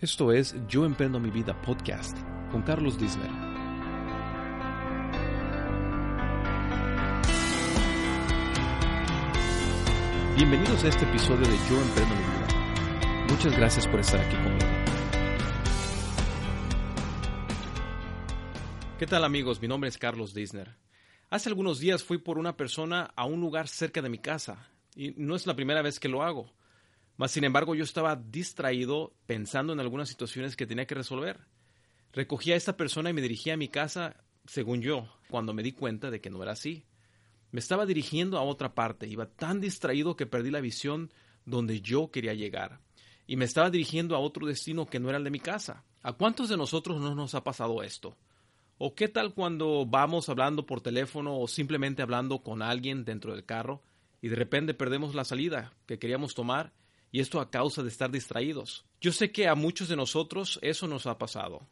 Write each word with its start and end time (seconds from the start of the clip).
Esto 0.00 0.32
es 0.32 0.56
Yo 0.66 0.86
Emprendo 0.86 1.20
Mi 1.20 1.30
Vida 1.30 1.60
Podcast 1.60 2.16
con 2.50 2.62
Carlos 2.62 2.98
Disney. 2.98 3.28
Bienvenidos 10.36 10.84
a 10.84 10.88
este 10.88 11.04
episodio 11.04 11.46
de 11.46 11.54
Yo 11.68 11.82
Emprendo 11.82 12.14
Mi 12.14 12.22
Vida. 12.22 13.26
Muchas 13.28 13.54
gracias 13.54 13.86
por 13.88 14.00
estar 14.00 14.20
aquí 14.20 14.36
conmigo. 14.36 14.66
¿Qué 18.98 19.06
tal 19.06 19.22
amigos? 19.22 19.60
Mi 19.60 19.68
nombre 19.68 19.90
es 19.90 19.98
Carlos 19.98 20.32
Disney. 20.32 20.64
Hace 21.28 21.50
algunos 21.50 21.78
días 21.78 22.02
fui 22.02 22.16
por 22.16 22.38
una 22.38 22.56
persona 22.56 23.12
a 23.16 23.26
un 23.26 23.42
lugar 23.42 23.68
cerca 23.68 24.00
de 24.00 24.08
mi 24.08 24.18
casa 24.18 24.66
y 24.96 25.10
no 25.18 25.36
es 25.36 25.46
la 25.46 25.54
primera 25.54 25.82
vez 25.82 26.00
que 26.00 26.08
lo 26.08 26.22
hago. 26.22 26.50
Mas, 27.20 27.32
sin 27.32 27.44
embargo, 27.44 27.74
yo 27.74 27.84
estaba 27.84 28.16
distraído 28.16 29.12
pensando 29.26 29.74
en 29.74 29.80
algunas 29.80 30.08
situaciones 30.08 30.56
que 30.56 30.66
tenía 30.66 30.86
que 30.86 30.94
resolver. 30.94 31.38
Recogí 32.14 32.50
a 32.50 32.56
esta 32.56 32.78
persona 32.78 33.10
y 33.10 33.12
me 33.12 33.20
dirigí 33.20 33.50
a 33.50 33.58
mi 33.58 33.68
casa, 33.68 34.24
según 34.46 34.80
yo, 34.80 35.06
cuando 35.28 35.52
me 35.52 35.62
di 35.62 35.72
cuenta 35.72 36.10
de 36.10 36.22
que 36.22 36.30
no 36.30 36.42
era 36.42 36.52
así. 36.52 36.86
Me 37.50 37.60
estaba 37.60 37.84
dirigiendo 37.84 38.38
a 38.38 38.42
otra 38.42 38.74
parte, 38.74 39.06
iba 39.06 39.26
tan 39.26 39.60
distraído 39.60 40.16
que 40.16 40.24
perdí 40.24 40.50
la 40.50 40.62
visión 40.62 41.12
donde 41.44 41.82
yo 41.82 42.10
quería 42.10 42.32
llegar. 42.32 42.80
Y 43.26 43.36
me 43.36 43.44
estaba 43.44 43.68
dirigiendo 43.68 44.16
a 44.16 44.20
otro 44.20 44.46
destino 44.46 44.86
que 44.86 44.98
no 44.98 45.10
era 45.10 45.18
el 45.18 45.24
de 45.24 45.30
mi 45.30 45.40
casa. 45.40 45.84
¿A 46.00 46.14
cuántos 46.14 46.48
de 46.48 46.56
nosotros 46.56 47.02
no 47.02 47.14
nos 47.14 47.34
ha 47.34 47.44
pasado 47.44 47.82
esto? 47.82 48.16
¿O 48.78 48.94
qué 48.94 49.08
tal 49.08 49.34
cuando 49.34 49.84
vamos 49.84 50.30
hablando 50.30 50.64
por 50.64 50.80
teléfono 50.80 51.38
o 51.38 51.46
simplemente 51.48 52.00
hablando 52.00 52.42
con 52.42 52.62
alguien 52.62 53.04
dentro 53.04 53.34
del 53.34 53.44
carro 53.44 53.82
y 54.22 54.28
de 54.28 54.36
repente 54.36 54.72
perdemos 54.72 55.14
la 55.14 55.26
salida 55.26 55.74
que 55.84 55.98
queríamos 55.98 56.34
tomar 56.34 56.72
y 57.12 57.20
esto 57.20 57.40
a 57.40 57.50
causa 57.50 57.82
de 57.82 57.88
estar 57.88 58.10
distraídos. 58.10 58.84
Yo 59.00 59.12
sé 59.12 59.32
que 59.32 59.48
a 59.48 59.54
muchos 59.54 59.88
de 59.88 59.96
nosotros 59.96 60.58
eso 60.62 60.86
nos 60.86 61.06
ha 61.06 61.18
pasado. 61.18 61.66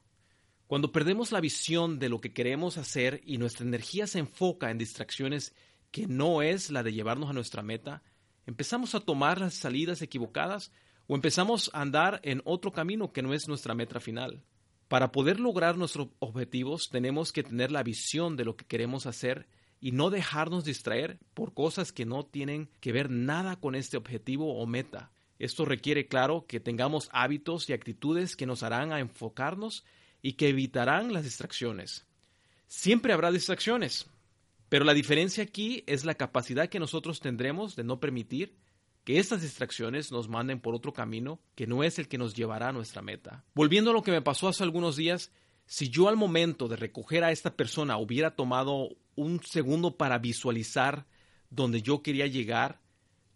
Cuando 0.67 0.93
perdemos 0.93 1.33
la 1.33 1.41
visión 1.41 1.99
de 1.99 2.09
lo 2.09 2.21
que 2.21 2.33
queremos 2.33 2.77
hacer 2.77 3.23
y 3.25 3.39
nuestra 3.39 3.67
energía 3.67 4.07
se 4.07 4.19
enfoca 4.19 4.71
en 4.71 4.79
distracciones 4.79 5.55
que 5.91 6.07
no 6.07 6.43
es 6.43 6.71
la 6.71 6.83
de 6.83 6.93
llevarnos 6.93 7.31
a 7.31 7.33
nuestra 7.33 7.63
meta, 7.63 8.03
empezamos 8.47 8.95
a 8.95 9.01
tomar 9.01 9.41
las 9.41 9.55
salidas 9.55 10.03
equivocadas 10.03 10.71
o 11.07 11.15
empezamos 11.15 11.71
a 11.73 11.81
andar 11.81 12.21
en 12.23 12.43
otro 12.45 12.73
camino 12.73 13.13
que 13.13 13.23
no 13.23 13.33
es 13.33 13.49
nuestra 13.49 13.75
meta 13.75 13.99
final. 13.99 14.45
Para 14.89 15.13
poder 15.13 15.41
lograr 15.41 15.77
nuestros 15.77 16.09
objetivos 16.19 16.91
tenemos 16.91 17.33
que 17.33 17.43
tener 17.43 17.71
la 17.71 17.83
visión 17.83 18.37
de 18.37 18.45
lo 18.45 18.57
que 18.57 18.67
queremos 18.67 19.07
hacer 19.07 19.49
y 19.81 19.93
no 19.93 20.11
dejarnos 20.11 20.65
distraer 20.65 21.19
por 21.35 21.55
cosas 21.55 21.93
que 21.93 22.05
no 22.05 22.25
tienen 22.27 22.69
que 22.81 22.93
ver 22.93 23.11
nada 23.11 23.57
con 23.57 23.75
este 23.75 23.97
objetivo 23.97 24.59
o 24.59 24.67
meta. 24.67 25.13
Esto 25.39 25.65
requiere, 25.65 26.09
claro, 26.09 26.47
que 26.47 26.61
tengamos 26.61 27.09
hábitos 27.13 27.69
y 27.69 27.73
actitudes 27.73 28.37
que 28.37 28.47
nos 28.47 28.63
harán 28.63 28.93
a 28.93 29.01
enfocarnos 29.01 29.85
y 30.21 30.33
que 30.33 30.49
evitarán 30.49 31.13
las 31.13 31.25
distracciones. 31.25 32.07
Siempre 32.67 33.13
habrá 33.13 33.31
distracciones, 33.31 34.07
pero 34.69 34.85
la 34.85 34.95
diferencia 34.95 35.45
aquí 35.45 35.85
es 35.87 36.05
la 36.05 36.15
capacidad 36.15 36.69
que 36.69 36.81
nosotros 36.81 37.21
tendremos 37.21 37.77
de 37.77 37.85
no 37.85 38.01
permitir 38.01 38.57
que 39.05 39.19
estas 39.19 39.41
distracciones 39.41 40.13
nos 40.13 40.29
manden 40.29 40.61
por 40.61 40.75
otro 40.75 40.93
camino 40.93 41.41
que 41.55 41.67
no 41.67 41.83
es 41.83 41.99
el 41.99 42.09
que 42.09 42.19
nos 42.19 42.35
llevará 42.35 42.69
a 42.69 42.73
nuestra 42.73 43.01
meta. 43.01 43.45
Volviendo 43.55 43.91
a 43.91 43.95
lo 43.95 44.03
que 44.03 44.11
me 44.11 44.21
pasó 44.21 44.49
hace 44.49 44.65
algunos 44.65 44.97
días, 44.97 45.33
si 45.65 45.89
yo 45.89 46.09
al 46.09 46.17
momento 46.17 46.69
de 46.69 46.77
recoger 46.77 47.25
a 47.25 47.31
esta 47.31 47.57
persona 47.57 47.97
hubiera 47.97 48.35
tomado 48.37 48.91
un 49.15 49.43
segundo 49.43 49.97
para 49.97 50.19
visualizar 50.19 51.07
donde 51.49 51.81
yo 51.81 52.03
quería 52.03 52.27
llegar, 52.27 52.81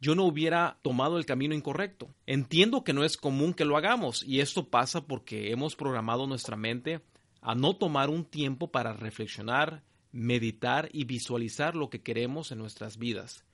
yo 0.02 0.16
no 0.16 0.24
hubiera 0.24 0.80
tomado 0.82 1.16
el 1.16 1.26
camino 1.26 1.54
incorrecto. 1.54 2.12
Entiendo 2.26 2.82
que 2.82 2.92
no 2.92 3.04
es 3.04 3.16
común 3.16 3.54
que 3.54 3.64
lo 3.64 3.76
hagamos 3.76 4.24
y 4.24 4.40
esto 4.40 4.68
pasa 4.68 5.06
porque 5.06 5.52
hemos 5.52 5.76
programado 5.76 6.26
nuestra 6.26 6.56
mente 6.56 7.02
a 7.40 7.54
no 7.54 7.76
tomar 7.76 8.10
un 8.10 8.24
tiempo 8.24 8.72
para 8.72 8.94
reflexionar, 8.94 9.84
meditar 10.10 10.88
y 10.92 11.04
visualizar 11.04 11.76
lo 11.76 11.88
que 11.88 12.02
queremos 12.02 12.50
en 12.50 12.58
nuestras 12.58 12.98
vidas. 12.98 13.44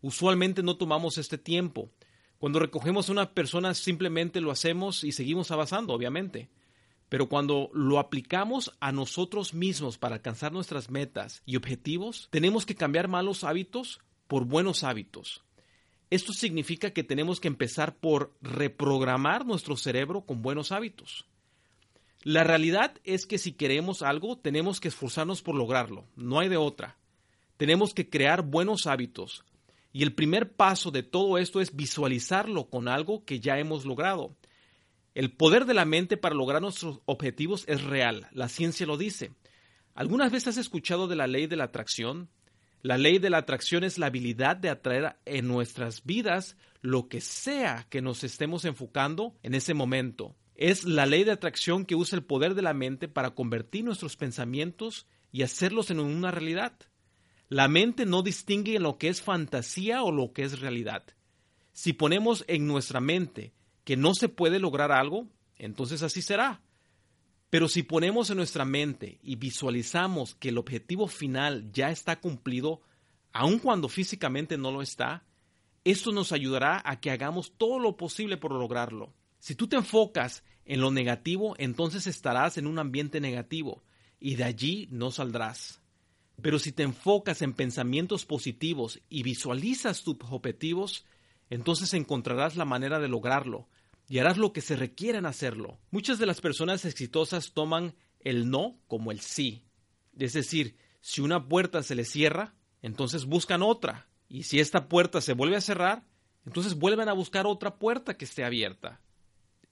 Usualmente 0.00 0.62
no 0.62 0.76
tomamos 0.76 1.18
este 1.18 1.36
tiempo. 1.36 1.90
Cuando 2.38 2.60
recogemos 2.60 3.08
a 3.08 3.12
una 3.12 3.34
persona 3.34 3.74
simplemente 3.74 4.40
lo 4.40 4.52
hacemos 4.52 5.02
y 5.02 5.10
seguimos 5.10 5.50
avanzando, 5.50 5.94
obviamente. 5.94 6.48
Pero 7.08 7.28
cuando 7.28 7.70
lo 7.74 7.98
aplicamos 7.98 8.72
a 8.78 8.92
nosotros 8.92 9.52
mismos 9.52 9.98
para 9.98 10.14
alcanzar 10.14 10.52
nuestras 10.52 10.90
metas 10.90 11.42
y 11.44 11.56
objetivos, 11.56 12.28
tenemos 12.30 12.66
que 12.66 12.76
cambiar 12.76 13.08
malos 13.08 13.42
hábitos 13.42 13.98
por 14.28 14.44
buenos 14.44 14.84
hábitos. 14.84 15.42
Esto 16.10 16.32
significa 16.32 16.92
que 16.92 17.04
tenemos 17.04 17.40
que 17.40 17.48
empezar 17.48 17.96
por 17.96 18.34
reprogramar 18.40 19.44
nuestro 19.44 19.76
cerebro 19.76 20.22
con 20.22 20.40
buenos 20.40 20.72
hábitos. 20.72 21.26
La 22.22 22.44
realidad 22.44 22.94
es 23.04 23.26
que 23.26 23.38
si 23.38 23.52
queremos 23.52 24.02
algo, 24.02 24.38
tenemos 24.38 24.80
que 24.80 24.88
esforzarnos 24.88 25.42
por 25.42 25.54
lograrlo, 25.54 26.06
no 26.16 26.40
hay 26.40 26.48
de 26.48 26.56
otra. 26.56 26.98
Tenemos 27.56 27.94
que 27.94 28.08
crear 28.08 28.42
buenos 28.42 28.86
hábitos. 28.86 29.44
Y 29.92 30.02
el 30.02 30.14
primer 30.14 30.52
paso 30.52 30.90
de 30.90 31.02
todo 31.02 31.38
esto 31.38 31.60
es 31.60 31.74
visualizarlo 31.74 32.68
con 32.68 32.88
algo 32.88 33.24
que 33.24 33.40
ya 33.40 33.58
hemos 33.58 33.84
logrado. 33.84 34.36
El 35.14 35.32
poder 35.32 35.64
de 35.64 35.74
la 35.74 35.84
mente 35.84 36.16
para 36.16 36.34
lograr 36.34 36.62
nuestros 36.62 37.00
objetivos 37.04 37.64
es 37.66 37.82
real, 37.82 38.28
la 38.32 38.48
ciencia 38.48 38.86
lo 38.86 38.96
dice. 38.96 39.32
¿Algunas 39.94 40.30
veces 40.30 40.48
has 40.48 40.58
escuchado 40.58 41.08
de 41.08 41.16
la 41.16 41.26
ley 41.26 41.46
de 41.46 41.56
la 41.56 41.64
atracción? 41.64 42.28
La 42.82 42.96
ley 42.96 43.18
de 43.18 43.30
la 43.30 43.38
atracción 43.38 43.82
es 43.82 43.98
la 43.98 44.06
habilidad 44.06 44.56
de 44.56 44.68
atraer 44.68 45.16
en 45.24 45.48
nuestras 45.48 46.04
vidas 46.04 46.56
lo 46.80 47.08
que 47.08 47.20
sea 47.20 47.86
que 47.90 48.00
nos 48.00 48.22
estemos 48.22 48.64
enfocando 48.64 49.36
en 49.42 49.54
ese 49.54 49.74
momento. 49.74 50.36
Es 50.54 50.84
la 50.84 51.06
ley 51.06 51.24
de 51.24 51.32
atracción 51.32 51.84
que 51.84 51.96
usa 51.96 52.16
el 52.16 52.24
poder 52.24 52.54
de 52.54 52.62
la 52.62 52.74
mente 52.74 53.08
para 53.08 53.30
convertir 53.30 53.84
nuestros 53.84 54.16
pensamientos 54.16 55.06
y 55.32 55.42
hacerlos 55.42 55.90
en 55.90 56.00
una 56.00 56.30
realidad. 56.30 56.72
La 57.48 57.66
mente 57.66 58.06
no 58.06 58.22
distingue 58.22 58.78
lo 58.78 58.98
que 58.98 59.08
es 59.08 59.22
fantasía 59.22 60.02
o 60.02 60.12
lo 60.12 60.32
que 60.32 60.42
es 60.42 60.60
realidad. 60.60 61.04
Si 61.72 61.92
ponemos 61.92 62.44
en 62.46 62.66
nuestra 62.66 63.00
mente 63.00 63.54
que 63.84 63.96
no 63.96 64.14
se 64.14 64.28
puede 64.28 64.58
lograr 64.58 64.92
algo, 64.92 65.28
entonces 65.56 66.02
así 66.02 66.22
será. 66.22 66.60
Pero 67.50 67.68
si 67.68 67.82
ponemos 67.82 68.28
en 68.30 68.36
nuestra 68.36 68.64
mente 68.64 69.18
y 69.22 69.36
visualizamos 69.36 70.34
que 70.34 70.50
el 70.50 70.58
objetivo 70.58 71.08
final 71.08 71.72
ya 71.72 71.90
está 71.90 72.20
cumplido, 72.20 72.82
aun 73.32 73.58
cuando 73.58 73.88
físicamente 73.88 74.58
no 74.58 74.70
lo 74.70 74.82
está, 74.82 75.24
esto 75.84 76.12
nos 76.12 76.32
ayudará 76.32 76.82
a 76.84 77.00
que 77.00 77.10
hagamos 77.10 77.52
todo 77.56 77.78
lo 77.78 77.96
posible 77.96 78.36
por 78.36 78.52
lograrlo. 78.52 79.14
Si 79.38 79.54
tú 79.54 79.66
te 79.66 79.76
enfocas 79.76 80.44
en 80.66 80.80
lo 80.80 80.90
negativo, 80.90 81.54
entonces 81.58 82.06
estarás 82.06 82.58
en 82.58 82.66
un 82.66 82.78
ambiente 82.78 83.20
negativo 83.20 83.82
y 84.20 84.34
de 84.34 84.44
allí 84.44 84.88
no 84.90 85.10
saldrás. 85.10 85.80
Pero 86.42 86.58
si 86.58 86.72
te 86.72 86.82
enfocas 86.82 87.40
en 87.40 87.54
pensamientos 87.54 88.26
positivos 88.26 89.00
y 89.08 89.22
visualizas 89.22 90.02
tus 90.02 90.16
objetivos, 90.30 91.06
entonces 91.48 91.94
encontrarás 91.94 92.56
la 92.56 92.66
manera 92.66 92.98
de 92.98 93.08
lograrlo 93.08 93.68
y 94.08 94.18
harás 94.18 94.38
lo 94.38 94.52
que 94.52 94.62
se 94.62 94.76
requiera 94.76 95.18
en 95.18 95.26
hacerlo. 95.26 95.78
Muchas 95.90 96.18
de 96.18 96.26
las 96.26 96.40
personas 96.40 96.84
exitosas 96.84 97.52
toman 97.52 97.94
el 98.20 98.50
no 98.50 98.78
como 98.86 99.12
el 99.12 99.20
sí. 99.20 99.64
Es 100.18 100.32
decir, 100.32 100.76
si 101.00 101.20
una 101.20 101.46
puerta 101.46 101.82
se 101.82 101.94
les 101.94 102.10
cierra, 102.10 102.54
entonces 102.82 103.26
buscan 103.26 103.62
otra. 103.62 104.08
Y 104.28 104.44
si 104.44 104.60
esta 104.60 104.88
puerta 104.88 105.20
se 105.20 105.34
vuelve 105.34 105.56
a 105.56 105.60
cerrar, 105.60 106.04
entonces 106.46 106.74
vuelven 106.74 107.08
a 107.08 107.12
buscar 107.12 107.46
otra 107.46 107.76
puerta 107.76 108.16
que 108.16 108.24
esté 108.24 108.44
abierta. 108.44 109.00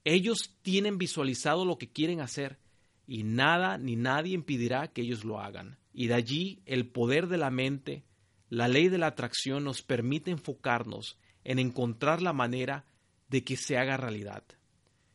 Ellos 0.05 0.55
tienen 0.63 0.99
visualizado 0.99 1.65
lo 1.65 1.79
que 1.79 1.91
quieren 1.91 2.21
hacer 2.21 2.59
y 3.07 3.25
nada 3.25 3.79
ni 3.79 3.97
nadie 3.97 4.35
impedirá 4.35 4.89
que 4.89 5.03
ellos 5.03 5.25
lo 5.25 5.41
hagan. 5.41 5.79
Y 5.93 6.09
de 6.09 6.15
allí 6.15 6.61
el 6.67 6.87
poder 6.87 7.29
de 7.29 7.39
la 7.39 7.51
mente, 7.51 8.05
la 8.51 8.69
ley 8.69 8.89
de 8.89 8.99
la 8.99 9.09
atracción 9.09 9.65
nos 9.65 9.83
permite 9.83 10.31
enfocarnos 10.31 11.19
en 11.43 11.59
encontrar 11.59 12.21
la 12.21 12.33
manera 12.33 12.85
de 13.29 13.45
que 13.45 13.57
se 13.57 13.79
haga 13.79 13.97
realidad. 13.97 14.45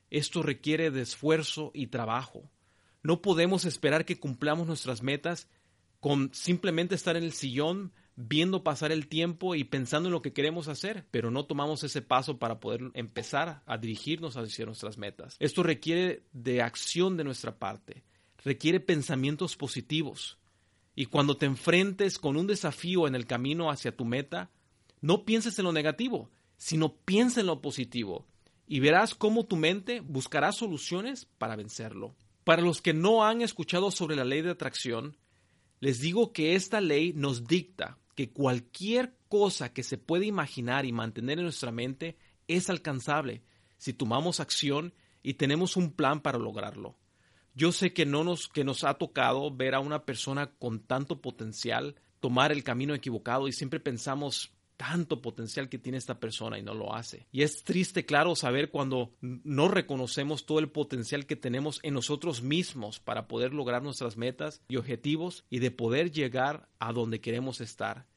Esto 0.09 0.43
requiere 0.43 0.91
de 0.91 1.01
esfuerzo 1.01 1.71
y 1.73 1.87
trabajo. 1.87 2.49
No 3.03 3.21
podemos 3.21 3.65
esperar 3.65 4.05
que 4.05 4.19
cumplamos 4.19 4.67
nuestras 4.67 5.01
metas 5.01 5.47
con 5.99 6.33
simplemente 6.33 6.95
estar 6.95 7.15
en 7.15 7.23
el 7.23 7.31
sillón 7.31 7.93
viendo 8.15 8.63
pasar 8.63 8.91
el 8.91 9.07
tiempo 9.07 9.55
y 9.55 9.63
pensando 9.63 10.09
en 10.09 10.13
lo 10.13 10.21
que 10.21 10.33
queremos 10.33 10.67
hacer, 10.67 11.05
pero 11.11 11.31
no 11.31 11.45
tomamos 11.45 11.83
ese 11.83 12.01
paso 12.01 12.37
para 12.37 12.59
poder 12.59 12.91
empezar 12.93 13.63
a 13.65 13.77
dirigirnos 13.77 14.37
hacia 14.37 14.65
nuestras 14.65 14.97
metas. 14.97 15.37
Esto 15.39 15.63
requiere 15.63 16.23
de 16.33 16.61
acción 16.61 17.17
de 17.17 17.23
nuestra 17.23 17.57
parte, 17.57 18.03
requiere 18.43 18.79
pensamientos 18.79 19.55
positivos. 19.55 20.37
Y 20.93 21.05
cuando 21.05 21.37
te 21.37 21.45
enfrentes 21.45 22.19
con 22.19 22.35
un 22.35 22.47
desafío 22.47 23.07
en 23.07 23.15
el 23.15 23.25
camino 23.25 23.71
hacia 23.71 23.95
tu 23.95 24.03
meta, 24.03 24.51
no 24.99 25.23
pienses 25.23 25.57
en 25.57 25.65
lo 25.65 25.71
negativo, 25.71 26.29
sino 26.61 26.93
piensa 26.93 27.39
en 27.41 27.47
lo 27.47 27.59
positivo 27.59 28.27
y 28.67 28.81
verás 28.81 29.15
cómo 29.15 29.47
tu 29.47 29.55
mente 29.55 29.99
buscará 29.99 30.51
soluciones 30.51 31.25
para 31.39 31.55
vencerlo. 31.55 32.15
Para 32.43 32.61
los 32.61 32.83
que 32.83 32.93
no 32.93 33.25
han 33.25 33.41
escuchado 33.41 33.89
sobre 33.89 34.15
la 34.15 34.25
ley 34.25 34.43
de 34.43 34.51
atracción, 34.51 35.17
les 35.79 36.01
digo 36.01 36.33
que 36.33 36.53
esta 36.53 36.79
ley 36.79 37.13
nos 37.13 37.47
dicta 37.47 37.97
que 38.15 38.29
cualquier 38.29 39.17
cosa 39.27 39.73
que 39.73 39.81
se 39.81 39.97
puede 39.97 40.27
imaginar 40.27 40.85
y 40.85 40.91
mantener 40.91 41.39
en 41.39 41.45
nuestra 41.45 41.71
mente 41.71 42.15
es 42.47 42.69
alcanzable 42.69 43.41
si 43.77 43.93
tomamos 43.93 44.39
acción 44.39 44.93
y 45.23 45.33
tenemos 45.33 45.77
un 45.77 45.91
plan 45.91 46.21
para 46.21 46.37
lograrlo. 46.37 46.95
Yo 47.55 47.71
sé 47.71 47.91
que 47.91 48.05
no 48.05 48.23
nos 48.23 48.47
que 48.47 48.63
nos 48.63 48.83
ha 48.83 48.93
tocado 48.99 49.49
ver 49.49 49.73
a 49.73 49.79
una 49.79 50.05
persona 50.05 50.51
con 50.59 50.79
tanto 50.81 51.21
potencial 51.21 51.95
tomar 52.19 52.51
el 52.51 52.63
camino 52.63 52.93
equivocado 52.93 53.47
y 53.47 53.51
siempre 53.51 53.79
pensamos 53.79 54.53
tanto 54.81 55.21
potencial 55.21 55.69
que 55.69 55.77
tiene 55.77 55.99
esta 55.99 56.19
persona 56.19 56.57
y 56.57 56.63
no 56.63 56.73
lo 56.73 56.95
hace. 56.95 57.27
Y 57.31 57.43
es 57.43 57.63
triste, 57.63 58.03
claro, 58.03 58.35
saber 58.35 58.71
cuando 58.71 59.13
no 59.21 59.67
reconocemos 59.67 60.47
todo 60.47 60.57
el 60.57 60.71
potencial 60.71 61.27
que 61.27 61.35
tenemos 61.35 61.79
en 61.83 61.93
nosotros 61.93 62.41
mismos 62.41 62.99
para 62.99 63.27
poder 63.27 63.53
lograr 63.53 63.83
nuestras 63.83 64.17
metas 64.17 64.63
y 64.69 64.77
objetivos 64.77 65.45
y 65.51 65.59
de 65.59 65.69
poder 65.69 66.09
llegar 66.09 66.67
a 66.79 66.93
donde 66.93 67.21
queremos 67.21 67.61
estar. 67.61 68.07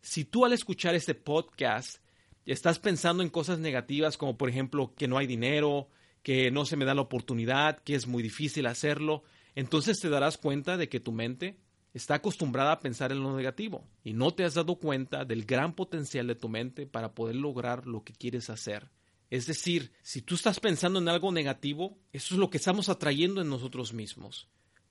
Si 0.00 0.24
tú 0.24 0.46
al 0.46 0.54
escuchar 0.54 0.94
este 0.94 1.14
podcast 1.14 2.02
estás 2.46 2.78
pensando 2.78 3.22
en 3.22 3.28
cosas 3.28 3.58
negativas 3.58 4.16
como 4.16 4.38
por 4.38 4.48
ejemplo 4.48 4.94
que 4.96 5.08
no 5.08 5.18
hay 5.18 5.26
dinero, 5.26 5.90
que 6.22 6.50
no 6.50 6.64
se 6.64 6.76
me 6.76 6.86
da 6.86 6.94
la 6.94 7.02
oportunidad, 7.02 7.82
que 7.82 7.94
es 7.94 8.06
muy 8.06 8.22
difícil 8.22 8.64
hacerlo, 8.64 9.24
entonces 9.54 10.00
te 10.00 10.08
darás 10.08 10.38
cuenta 10.38 10.78
de 10.78 10.88
que 10.88 11.00
tu 11.00 11.12
mente 11.12 11.58
está 11.98 12.14
acostumbrada 12.14 12.72
a 12.72 12.80
pensar 12.80 13.10
en 13.10 13.22
lo 13.22 13.36
negativo 13.36 13.84
y 14.04 14.12
no 14.12 14.32
te 14.32 14.44
has 14.44 14.54
dado 14.54 14.76
cuenta 14.76 15.24
del 15.24 15.44
gran 15.44 15.74
potencial 15.74 16.28
de 16.28 16.36
tu 16.36 16.48
mente 16.48 16.86
para 16.86 17.12
poder 17.12 17.34
lograr 17.34 17.86
lo 17.86 18.04
que 18.04 18.12
quieres 18.12 18.50
hacer. 18.50 18.88
Es 19.30 19.46
decir, 19.46 19.92
si 20.02 20.22
tú 20.22 20.36
estás 20.36 20.60
pensando 20.60 21.00
en 21.00 21.08
algo 21.08 21.32
negativo, 21.32 21.98
eso 22.12 22.34
es 22.34 22.38
lo 22.38 22.50
que 22.50 22.58
estamos 22.58 22.88
atrayendo 22.88 23.42
en 23.42 23.50
nosotros 23.50 23.92
mismos. 23.92 24.48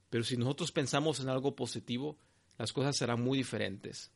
Pero 0.10 0.26
si 0.26 0.36
nosotros 0.36 0.74
pensamos 0.74 1.22
en 1.22 1.30
algo 1.30 1.56
positivo, 1.56 2.20
las 2.58 2.74
cosas 2.74 2.98
serán 2.98 3.22
muy 3.24 3.38
diferentes. 3.38 4.12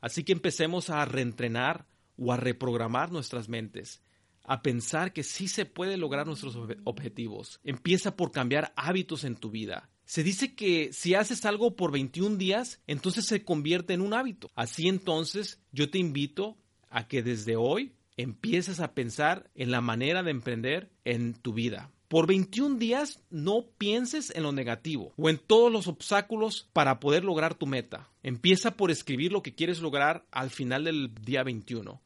Así 0.00 0.24
que 0.24 0.32
empecemos 0.32 0.90
a 0.90 1.04
reentrenar 1.04 1.86
o 2.18 2.32
a 2.32 2.36
reprogramar 2.36 3.12
nuestras 3.12 3.48
mentes, 3.48 4.02
a 4.44 4.62
pensar 4.62 5.12
que 5.12 5.22
sí 5.22 5.46
se 5.46 5.64
puede 5.64 5.96
lograr 5.96 6.26
nuestros 6.26 6.58
objetivos. 6.84 7.60
Empieza 7.62 8.16
por 8.16 8.32
cambiar 8.32 8.72
hábitos 8.74 9.22
en 9.22 9.36
tu 9.36 9.50
vida. 9.50 9.88
Se 10.12 10.22
dice 10.22 10.54
que 10.54 10.92
si 10.92 11.14
haces 11.14 11.46
algo 11.46 11.74
por 11.74 11.90
21 11.90 12.36
días, 12.36 12.82
entonces 12.86 13.24
se 13.24 13.46
convierte 13.46 13.94
en 13.94 14.02
un 14.02 14.12
hábito. 14.12 14.50
Así 14.54 14.86
entonces 14.86 15.58
yo 15.72 15.88
te 15.88 15.96
invito 15.96 16.58
a 16.90 17.08
que 17.08 17.22
desde 17.22 17.56
hoy 17.56 17.94
empieces 18.18 18.80
a 18.80 18.92
pensar 18.92 19.48
en 19.54 19.70
la 19.70 19.80
manera 19.80 20.22
de 20.22 20.30
emprender 20.30 20.90
en 21.06 21.32
tu 21.32 21.54
vida. 21.54 21.90
Por 22.08 22.26
21 22.26 22.76
días 22.76 23.22
no 23.30 23.64
pienses 23.78 24.30
en 24.36 24.42
lo 24.42 24.52
negativo 24.52 25.14
o 25.16 25.30
en 25.30 25.38
todos 25.38 25.72
los 25.72 25.88
obstáculos 25.88 26.68
para 26.74 27.00
poder 27.00 27.24
lograr 27.24 27.54
tu 27.54 27.66
meta. 27.66 28.10
Empieza 28.22 28.76
por 28.76 28.90
escribir 28.90 29.32
lo 29.32 29.42
que 29.42 29.54
quieres 29.54 29.80
lograr 29.80 30.26
al 30.30 30.50
final 30.50 30.84
del 30.84 31.14
día 31.24 31.42
21. 31.42 32.02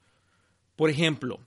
Por 0.76 0.90
ejemplo, 0.90 1.40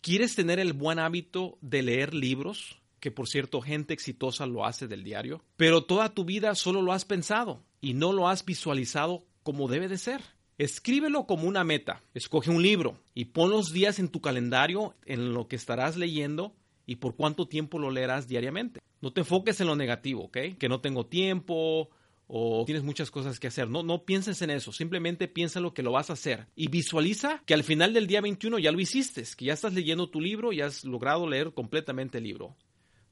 ¿quieres 0.00 0.36
tener 0.36 0.60
el 0.60 0.74
buen 0.74 1.00
hábito 1.00 1.58
de 1.60 1.82
leer 1.82 2.14
libros? 2.14 2.78
Que 3.00 3.10
por 3.10 3.28
cierto 3.28 3.60
gente 3.60 3.94
exitosa 3.94 4.46
lo 4.46 4.64
hace 4.64 4.88
del 4.88 5.04
diario, 5.04 5.42
pero 5.56 5.84
toda 5.84 6.14
tu 6.14 6.24
vida 6.24 6.54
solo 6.54 6.82
lo 6.82 6.92
has 6.92 7.04
pensado 7.04 7.62
y 7.80 7.94
no 7.94 8.12
lo 8.12 8.28
has 8.28 8.44
visualizado 8.44 9.24
como 9.42 9.68
debe 9.68 9.88
de 9.88 9.98
ser. 9.98 10.22
Escríbelo 10.58 11.26
como 11.26 11.46
una 11.46 11.62
meta, 11.62 12.02
escoge 12.14 12.50
un 12.50 12.62
libro 12.62 12.98
y 13.14 13.26
pon 13.26 13.50
los 13.50 13.72
días 13.72 14.00
en 14.00 14.08
tu 14.08 14.20
calendario 14.20 14.94
en 15.06 15.32
lo 15.32 15.46
que 15.46 15.54
estarás 15.54 15.96
leyendo 15.96 16.56
y 16.84 16.96
por 16.96 17.14
cuánto 17.14 17.46
tiempo 17.46 17.78
lo 17.78 17.90
leerás 17.90 18.26
diariamente. 18.26 18.80
No 19.00 19.12
te 19.12 19.20
enfoques 19.20 19.60
en 19.60 19.68
lo 19.68 19.76
negativo, 19.76 20.24
¿ok? 20.24 20.38
Que 20.58 20.68
no 20.68 20.80
tengo 20.80 21.06
tiempo 21.06 21.90
o 22.26 22.64
tienes 22.66 22.84
muchas 22.84 23.10
cosas 23.10 23.38
que 23.38 23.46
hacer. 23.46 23.68
No, 23.68 23.82
no 23.82 24.04
pienses 24.04 24.42
en 24.42 24.50
eso, 24.50 24.72
simplemente 24.72 25.28
piensa 25.28 25.60
lo 25.60 25.74
que 25.74 25.82
lo 25.82 25.92
vas 25.92 26.10
a 26.10 26.14
hacer 26.14 26.46
y 26.56 26.68
visualiza 26.68 27.42
que 27.46 27.54
al 27.54 27.64
final 27.64 27.92
del 27.92 28.06
día 28.06 28.20
21 28.20 28.58
ya 28.58 28.72
lo 28.72 28.80
hiciste, 28.80 29.22
que 29.36 29.46
ya 29.46 29.54
estás 29.54 29.74
leyendo 29.74 30.10
tu 30.10 30.20
libro 30.20 30.52
y 30.52 30.60
has 30.60 30.84
logrado 30.84 31.28
leer 31.28 31.52
completamente 31.52 32.18
el 32.18 32.24
libro. 32.24 32.56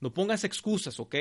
No 0.01 0.13
pongas 0.13 0.45
excusas, 0.45 1.01
¿ok? 1.01 1.15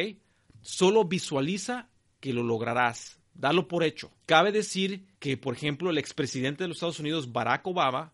Solo 0.61 1.05
visualiza 1.05 1.89
que 2.19 2.33
lo 2.33 2.43
lograrás. 2.43 3.19
Dalo 3.33 3.67
por 3.67 3.83
hecho. 3.83 4.11
Cabe 4.25 4.51
decir 4.51 5.05
que, 5.19 5.37
por 5.37 5.55
ejemplo, 5.55 5.89
el 5.89 5.97
expresidente 5.97 6.63
de 6.63 6.69
los 6.69 6.77
Estados 6.77 6.99
Unidos, 6.99 7.31
Barack 7.31 7.67
Obama, 7.67 8.13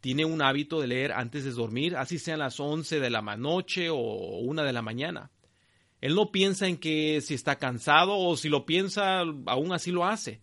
tiene 0.00 0.24
un 0.24 0.42
hábito 0.42 0.80
de 0.80 0.86
leer 0.86 1.12
antes 1.12 1.44
de 1.44 1.50
dormir, 1.50 1.96
así 1.96 2.18
sean 2.18 2.38
las 2.38 2.58
11 2.58 3.00
de 3.00 3.10
la 3.10 3.20
noche 3.36 3.90
o 3.90 4.38
una 4.38 4.62
de 4.62 4.72
la 4.72 4.82
mañana. 4.82 5.30
Él 6.00 6.14
no 6.14 6.32
piensa 6.32 6.66
en 6.66 6.78
que 6.78 7.20
si 7.20 7.34
está 7.34 7.56
cansado 7.56 8.16
o 8.16 8.36
si 8.36 8.48
lo 8.48 8.64
piensa, 8.64 9.20
aún 9.20 9.72
así 9.72 9.90
lo 9.90 10.06
hace. 10.06 10.40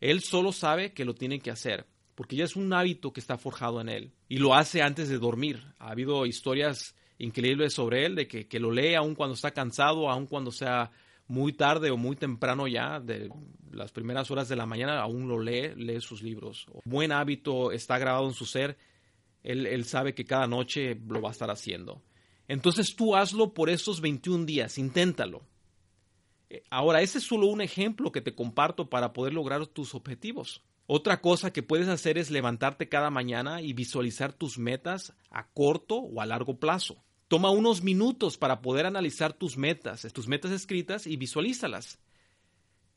Él 0.00 0.22
solo 0.22 0.52
sabe 0.52 0.92
que 0.92 1.04
lo 1.04 1.14
tiene 1.14 1.40
que 1.40 1.50
hacer, 1.50 1.86
porque 2.14 2.36
ya 2.36 2.44
es 2.44 2.54
un 2.54 2.72
hábito 2.72 3.12
que 3.12 3.20
está 3.20 3.36
forjado 3.36 3.80
en 3.80 3.88
él. 3.88 4.12
Y 4.28 4.38
lo 4.38 4.54
hace 4.54 4.82
antes 4.82 5.08
de 5.08 5.18
dormir. 5.18 5.64
Ha 5.78 5.90
habido 5.90 6.26
historias 6.26 6.94
increíble 7.20 7.70
sobre 7.70 8.06
él, 8.06 8.14
de 8.14 8.26
que, 8.26 8.60
lo 8.60 8.70
lee 8.70 8.94
aun 8.94 9.14
cuando 9.14 9.34
está 9.34 9.52
cansado, 9.52 10.10
aun 10.10 10.26
cuando 10.26 10.50
sea 10.50 10.90
muy 11.28 11.52
tarde 11.52 11.90
o 11.90 11.96
muy 11.96 12.16
temprano 12.16 12.66
ya, 12.66 12.98
de 12.98 13.30
las 13.70 13.92
primeras 13.92 14.30
horas 14.30 14.48
de 14.48 14.56
la 14.56 14.66
mañana, 14.66 15.00
aún 15.00 15.28
lo 15.28 15.38
lee, 15.40 15.74
lee 15.76 16.00
sus 16.00 16.22
libros. 16.22 16.66
Buen 16.84 17.12
hábito 17.12 17.72
está 17.72 17.98
grabado 17.98 18.26
en 18.26 18.34
su 18.34 18.46
ser, 18.46 18.76
él, 19.42 19.66
él 19.66 19.84
sabe 19.84 20.14
que 20.14 20.24
cada 20.24 20.46
noche 20.46 20.98
lo 21.08 21.22
va 21.22 21.28
a 21.28 21.32
estar 21.32 21.50
haciendo. 21.50 22.02
Entonces 22.48 22.96
tú 22.96 23.14
hazlo 23.14 23.54
por 23.54 23.70
estos 23.70 24.00
21 24.00 24.44
días, 24.44 24.76
inténtalo. 24.76 25.42
Eh, 26.50 26.64
ahora, 26.68 27.00
ese 27.00 27.18
es 27.18 27.24
solo 27.24 27.46
un 27.46 27.60
ejemplo 27.60 28.10
que 28.10 28.20
te 28.20 28.34
comparto 28.34 28.90
para 28.90 29.12
poder 29.12 29.32
lograr 29.32 29.64
tus 29.66 29.94
objetivos. 29.94 30.62
Otra 30.86 31.20
cosa 31.20 31.52
que 31.52 31.62
puedes 31.62 31.86
hacer 31.86 32.18
es 32.18 32.32
levantarte 32.32 32.88
cada 32.88 33.10
mañana 33.10 33.62
y 33.62 33.72
visualizar 33.72 34.32
tus 34.32 34.58
metas 34.58 35.14
a 35.30 35.46
corto 35.46 35.98
o 35.98 36.20
a 36.20 36.26
largo 36.26 36.58
plazo. 36.58 37.04
Toma 37.30 37.50
unos 37.50 37.84
minutos 37.84 38.36
para 38.36 38.60
poder 38.60 38.86
analizar 38.86 39.32
tus 39.32 39.56
metas, 39.56 40.04
tus 40.12 40.26
metas 40.26 40.50
escritas 40.50 41.06
y 41.06 41.16
visualízalas. 41.16 42.00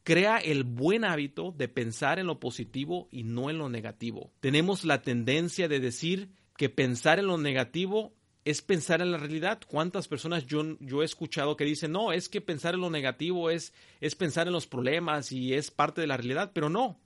Crea 0.02 0.40
el 0.40 0.64
buen 0.64 1.06
hábito 1.06 1.54
de 1.56 1.68
pensar 1.68 2.18
en 2.18 2.26
lo 2.26 2.40
positivo 2.40 3.08
y 3.12 3.26
no 3.26 3.52
en 3.52 3.60
lo 3.60 3.70
negativo. 3.70 4.32
Tenemos 4.40 4.86
la 4.86 5.04
tendencia 5.04 5.68
de 5.68 5.80
decir 5.80 6.32
que 6.58 6.68
pensar 6.68 7.20
en 7.20 7.28
lo 7.28 7.38
negativo 7.38 8.16
es 8.44 8.64
pensar 8.64 9.04
en 9.04 9.12
la 9.12 9.20
realidad. 9.20 9.62
¿Cuántas 9.68 10.08
personas 10.08 10.48
yo, 10.48 10.64
he 10.64 11.06
escuchado 11.06 11.56
que 11.56 11.66
dicen, 11.66 11.92
no, 11.92 12.12
es 12.12 12.28
que 12.28 12.42
pensar 12.42 12.74
en 12.74 12.82
lo 12.82 12.90
negativo 12.90 13.52
es, 13.52 13.72
es 14.02 14.16
pensar 14.16 14.48
en 14.48 14.54
los 14.54 14.66
problemas 14.66 15.32
y 15.32 15.54
es 15.54 15.70
parte 15.70 16.02
de 16.02 16.08
la 16.08 16.18
realidad? 16.18 16.54
Pero 16.56 16.70
no, 16.70 17.00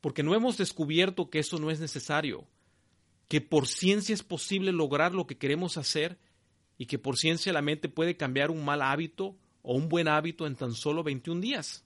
porque 0.00 0.24
no 0.24 0.34
hemos 0.34 0.58
descubierto 0.58 1.30
que 1.30 1.38
eso 1.38 1.60
no 1.60 1.70
es 1.70 1.78
necesario, 1.78 2.48
que 3.28 3.40
por 3.40 3.68
ciencia 3.68 4.12
es 4.12 4.24
posible 4.24 4.72
lograr 4.72 5.14
lo 5.14 5.28
que 5.28 5.38
queremos 5.38 5.76
hacer 5.76 6.18
y 6.78 6.86
que 6.86 6.98
por 6.98 7.18
ciencia 7.18 7.52
la 7.52 7.60
mente 7.60 7.88
puede 7.88 8.16
cambiar 8.16 8.50
un 8.50 8.64
mal 8.64 8.80
hábito 8.80 9.36
o 9.62 9.74
un 9.74 9.88
buen 9.88 10.08
hábito 10.08 10.46
en 10.46 10.54
tan 10.54 10.72
solo 10.72 11.02
21 11.02 11.40
días. 11.40 11.84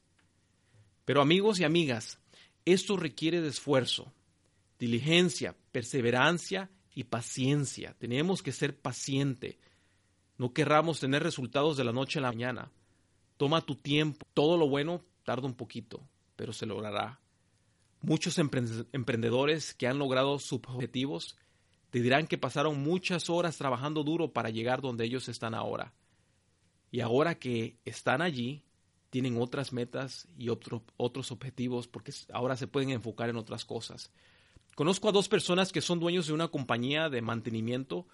Pero 1.06 1.22
amigos 1.22 1.58
y 1.58 1.64
amigas, 1.64 2.20
esto 2.64 2.96
requiere 2.96 3.40
de 3.40 3.48
esfuerzo, 3.48 4.12
diligencia, 4.78 5.56
perseverancia 5.72 6.70
y 6.94 7.04
paciencia. 7.04 7.96
Tenemos 7.98 8.42
que 8.42 8.52
ser 8.52 8.78
paciente. 8.78 9.58
No 10.36 10.52
querramos 10.52 11.00
tener 11.00 11.22
resultados 11.22 11.76
de 11.76 11.84
la 11.84 11.92
noche 11.92 12.18
a 12.18 12.22
la 12.22 12.32
mañana. 12.32 12.70
Toma 13.38 13.62
tu 13.62 13.74
tiempo. 13.76 14.26
Todo 14.34 14.58
lo 14.58 14.68
bueno 14.68 15.02
tarda 15.24 15.46
un 15.46 15.54
poquito, 15.54 16.06
pero 16.36 16.52
se 16.52 16.66
logrará. 16.66 17.20
Muchos 18.02 18.38
emprendedores 18.38 19.74
que 19.74 19.86
han 19.86 19.98
logrado 19.98 20.38
sus 20.38 20.60
objetivos 20.66 21.36
te 21.92 22.00
dirán 22.00 22.26
que 22.26 22.38
pasaron 22.38 22.82
muchas 22.82 23.28
horas 23.28 23.58
trabajando 23.58 24.02
duro 24.02 24.32
para 24.32 24.48
llegar 24.48 24.80
donde 24.80 25.04
ellos 25.04 25.28
están 25.28 25.52
ahora. 25.52 25.92
Y 26.90 27.00
ahora 27.00 27.34
que 27.34 27.76
están 27.84 28.22
allí, 28.22 28.64
tienen 29.10 29.38
otras 29.38 29.74
metas 29.74 30.26
y 30.38 30.48
otros 30.48 31.32
objetivos 31.32 31.88
porque 31.88 32.14
ahora 32.32 32.56
se 32.56 32.66
pueden 32.66 32.88
enfocar 32.88 33.28
en 33.28 33.36
otras 33.36 33.66
cosas. 33.66 34.10
Conozco 34.74 35.10
a 35.10 35.12
dos 35.12 35.28
personas 35.28 35.70
que 35.70 35.82
son 35.82 36.00
dueños 36.00 36.26
de 36.26 36.32
una 36.32 36.48
compañía 36.48 37.10
de 37.10 37.20
mantenimiento 37.20 38.06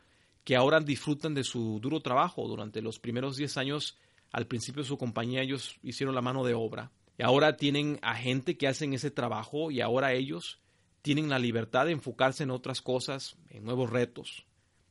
que 0.42 0.56
ahora 0.56 0.80
disfrutan 0.80 1.34
de 1.34 1.44
su 1.44 1.78
duro 1.80 2.00
trabajo. 2.00 2.48
Durante 2.48 2.82
los 2.82 2.98
primeros 2.98 3.36
10 3.36 3.58
años, 3.58 3.96
al 4.32 4.48
principio 4.48 4.82
de 4.82 4.88
su 4.88 4.98
compañía, 4.98 5.42
ellos 5.42 5.78
hicieron 5.84 6.16
la 6.16 6.20
mano 6.20 6.42
de 6.42 6.54
obra. 6.54 6.90
Y 7.16 7.22
ahora 7.22 7.56
tienen 7.56 8.00
a 8.02 8.16
gente 8.16 8.56
que 8.56 8.66
hacen 8.66 8.92
ese 8.92 9.12
trabajo 9.12 9.70
y 9.70 9.82
ahora 9.82 10.14
ellos 10.14 10.58
tienen 11.02 11.28
la 11.28 11.38
libertad 11.38 11.86
de 11.86 11.92
enfocarse 11.92 12.42
en 12.42 12.50
otras 12.50 12.82
cosas, 12.82 13.36
en 13.50 13.64
nuevos 13.64 13.90
retos, 13.90 14.46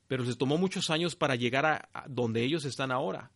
pero 0.07 0.23
les 0.23 0.37
tomó 0.37 0.57
muchos 0.57 0.89
años 0.89 1.15
para 1.15 1.35
llegar 1.35 1.65
a, 1.65 2.05
donde 2.07 2.43
ellos 2.43 2.65
están 2.65 2.91
ahora. 2.91 3.31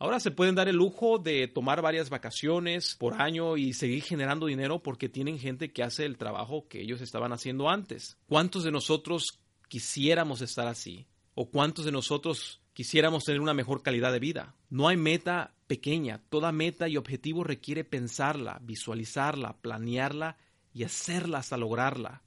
Ahora 0.00 0.20
se 0.20 0.30
pueden 0.30 0.54
dar 0.54 0.68
el 0.68 0.76
lujo 0.76 1.18
de 1.18 1.48
tomar 1.48 1.82
varias 1.82 2.08
vacaciones 2.08 2.94
por 2.94 3.20
año 3.20 3.56
y 3.56 3.72
seguir 3.72 4.04
generando 4.04 4.46
dinero 4.46 4.80
porque 4.80 5.08
tienen 5.08 5.40
gente 5.40 5.72
que 5.72 5.82
hace 5.82 6.04
el 6.04 6.16
trabajo 6.16 6.68
que 6.68 6.80
ellos 6.80 7.00
estaban 7.00 7.32
haciendo 7.32 7.68
antes. 7.68 8.16
¿Cuántos 8.28 8.62
de 8.62 8.70
nosotros 8.70 9.40
quisiéramos 9.66 10.40
estar 10.40 10.68
así? 10.68 11.08
¿O 11.34 11.50
cuántos 11.50 11.84
de 11.84 11.90
nosotros 11.90 12.60
quisiéramos 12.74 13.24
tener 13.24 13.40
una 13.40 13.54
mejor 13.54 13.82
calidad 13.82 14.12
de 14.12 14.20
vida? 14.20 14.54
No 14.70 14.86
hay 14.86 14.96
meta 14.96 15.54
pequeña. 15.66 16.22
Toda 16.28 16.52
meta 16.52 16.88
y 16.88 16.96
objetivo 16.96 17.42
requiere 17.42 17.82
pensarla, 17.82 18.60
visualizarla, 18.62 19.56
planearla 19.56 20.36
y 20.72 20.84
hacerla 20.84 21.38
hasta 21.38 21.56
lograrla. 21.56 22.22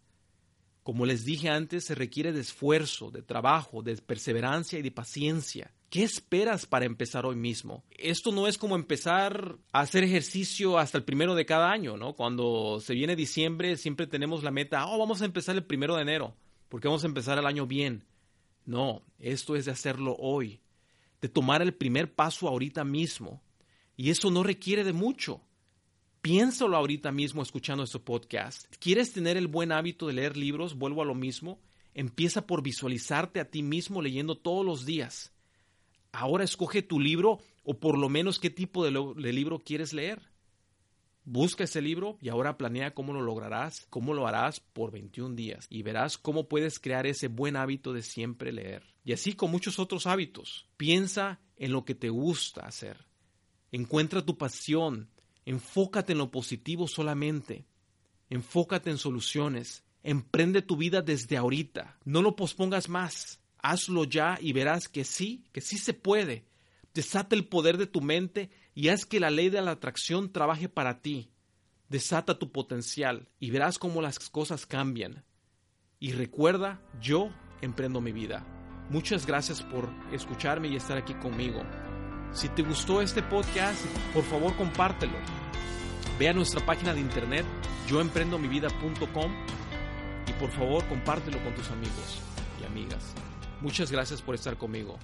Como 0.83 1.05
les 1.05 1.25
dije 1.25 1.49
antes, 1.49 1.85
se 1.85 1.95
requiere 1.95 2.31
de 2.31 2.41
esfuerzo, 2.41 3.11
de 3.11 3.21
trabajo, 3.21 3.83
de 3.83 3.95
perseverancia 3.97 4.79
y 4.79 4.81
de 4.81 4.91
paciencia. 4.91 5.71
¿Qué 5.91 6.03
esperas 6.03 6.65
para 6.65 6.85
empezar 6.85 7.25
hoy 7.25 7.35
mismo? 7.35 7.83
Esto 7.91 8.31
no 8.31 8.47
es 8.47 8.57
como 8.57 8.75
empezar 8.75 9.57
a 9.73 9.81
hacer 9.81 10.03
ejercicio 10.03 10.79
hasta 10.79 10.97
el 10.97 11.03
primero 11.03 11.35
de 11.35 11.45
cada 11.45 11.69
año, 11.69 11.97
¿no? 11.97 12.13
Cuando 12.13 12.79
se 12.79 12.93
viene 12.93 13.15
diciembre 13.15 13.77
siempre 13.77 14.07
tenemos 14.07 14.41
la 14.41 14.51
meta, 14.51 14.87
oh, 14.87 14.97
vamos 14.97 15.21
a 15.21 15.25
empezar 15.25 15.55
el 15.55 15.65
primero 15.65 15.95
de 15.95 16.03
enero, 16.03 16.33
porque 16.69 16.87
vamos 16.87 17.03
a 17.03 17.07
empezar 17.07 17.37
el 17.37 17.45
año 17.45 17.67
bien. 17.67 18.05
No, 18.65 19.03
esto 19.19 19.55
es 19.55 19.65
de 19.65 19.71
hacerlo 19.71 20.15
hoy, 20.17 20.61
de 21.21 21.29
tomar 21.29 21.61
el 21.61 21.73
primer 21.73 22.13
paso 22.13 22.47
ahorita 22.47 22.83
mismo. 22.83 23.43
Y 23.97 24.09
eso 24.09 24.31
no 24.31 24.43
requiere 24.43 24.83
de 24.83 24.93
mucho. 24.93 25.41
Piénsalo 26.21 26.77
ahorita 26.77 27.11
mismo 27.11 27.41
escuchando 27.41 27.83
este 27.83 27.97
podcast. 27.97 28.67
¿Quieres 28.79 29.11
tener 29.11 29.37
el 29.37 29.47
buen 29.47 29.71
hábito 29.71 30.05
de 30.05 30.13
leer 30.13 30.37
libros? 30.37 30.75
Vuelvo 30.75 31.01
a 31.01 31.05
lo 31.05 31.15
mismo. 31.15 31.59
Empieza 31.95 32.45
por 32.45 32.61
visualizarte 32.61 33.39
a 33.39 33.49
ti 33.49 33.63
mismo 33.63 34.03
leyendo 34.03 34.37
todos 34.37 34.63
los 34.63 34.85
días. 34.85 35.33
Ahora 36.11 36.43
escoge 36.43 36.83
tu 36.83 36.99
libro 36.99 37.39
o 37.63 37.79
por 37.79 37.97
lo 37.97 38.07
menos 38.07 38.37
qué 38.37 38.51
tipo 38.51 38.85
de, 38.85 38.91
de 39.19 39.33
libro 39.33 39.57
quieres 39.57 39.93
leer. 39.93 40.21
Busca 41.23 41.63
ese 41.63 41.81
libro 41.81 42.19
y 42.21 42.29
ahora 42.29 42.55
planea 42.55 42.93
cómo 42.93 43.13
lo 43.13 43.21
lograrás, 43.21 43.87
cómo 43.89 44.13
lo 44.13 44.27
harás 44.27 44.59
por 44.59 44.91
21 44.91 45.33
días 45.33 45.65
y 45.71 45.81
verás 45.81 46.19
cómo 46.19 46.47
puedes 46.47 46.79
crear 46.79 47.07
ese 47.07 47.29
buen 47.29 47.55
hábito 47.55 47.93
de 47.93 48.03
siempre 48.03 48.51
leer. 48.51 48.83
Y 49.03 49.13
así 49.13 49.33
con 49.33 49.49
muchos 49.49 49.79
otros 49.79 50.05
hábitos. 50.05 50.67
Piensa 50.77 51.39
en 51.57 51.71
lo 51.71 51.83
que 51.83 51.95
te 51.95 52.09
gusta 52.09 52.61
hacer. 52.61 53.07
Encuentra 53.71 54.23
tu 54.23 54.37
pasión, 54.37 55.09
Enfócate 55.45 56.13
en 56.13 56.19
lo 56.19 56.31
positivo 56.31 56.87
solamente. 56.87 57.65
Enfócate 58.29 58.89
en 58.89 58.97
soluciones. 58.97 59.83
Emprende 60.03 60.61
tu 60.61 60.77
vida 60.77 61.01
desde 61.01 61.37
ahorita. 61.37 61.97
No 62.05 62.21
lo 62.21 62.35
pospongas 62.35 62.89
más. 62.89 63.39
Hazlo 63.61 64.03
ya 64.05 64.37
y 64.41 64.53
verás 64.53 64.87
que 64.87 65.03
sí, 65.03 65.43
que 65.51 65.61
sí 65.61 65.77
se 65.77 65.93
puede. 65.93 66.45
Desata 66.93 67.35
el 67.35 67.45
poder 67.45 67.77
de 67.77 67.87
tu 67.87 68.01
mente 68.01 68.49
y 68.73 68.89
haz 68.89 69.05
que 69.05 69.19
la 69.19 69.29
ley 69.29 69.49
de 69.49 69.61
la 69.61 69.71
atracción 69.71 70.31
trabaje 70.31 70.67
para 70.69 71.01
ti. 71.01 71.31
Desata 71.89 72.39
tu 72.39 72.51
potencial 72.51 73.29
y 73.39 73.51
verás 73.51 73.77
cómo 73.77 74.01
las 74.01 74.17
cosas 74.29 74.65
cambian. 74.65 75.23
Y 75.99 76.13
recuerda, 76.13 76.81
yo 77.01 77.29
emprendo 77.61 78.01
mi 78.01 78.11
vida. 78.11 78.45
Muchas 78.89 79.25
gracias 79.25 79.61
por 79.61 79.89
escucharme 80.11 80.67
y 80.67 80.75
estar 80.75 80.97
aquí 80.97 81.13
conmigo. 81.13 81.63
Si 82.33 82.47
te 82.49 82.61
gustó 82.61 83.01
este 83.01 83.21
podcast, 83.21 83.85
por 84.13 84.23
favor 84.23 84.55
compártelo. 84.55 85.17
Ve 86.17 86.29
a 86.29 86.33
nuestra 86.33 86.65
página 86.65 86.93
de 86.93 87.01
internet 87.01 87.45
yoemprendomivida.com 87.87 89.31
y 90.27 90.33
por 90.33 90.49
favor 90.51 90.85
compártelo 90.87 91.43
con 91.43 91.53
tus 91.55 91.69
amigos 91.71 92.21
y 92.61 92.65
amigas. 92.65 93.13
Muchas 93.59 93.91
gracias 93.91 94.21
por 94.21 94.35
estar 94.35 94.57
conmigo. 94.57 94.97